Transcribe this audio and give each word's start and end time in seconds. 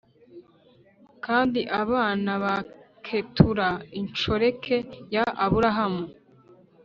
Kandi 1.25 1.61
abana 1.81 2.31
ba 2.43 2.55
Ketura 3.05 3.69
inshoreke 3.99 4.75
ya 5.13 5.25
Aburahamu 5.45 6.03